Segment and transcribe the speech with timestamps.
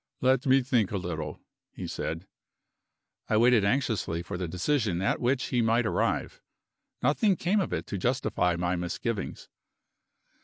[0.19, 1.39] "Let me think a little,"
[1.73, 2.25] he said.
[3.29, 6.41] I waited anxiously for the decision at which he might arrive.
[7.03, 9.47] Nothing came of it to justify my misgivings.